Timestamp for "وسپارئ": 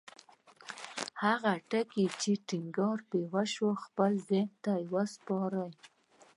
4.93-5.71